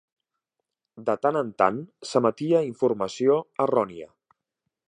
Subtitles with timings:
[1.09, 1.77] De tant en tant,
[2.13, 4.13] s'emetia informació errònia.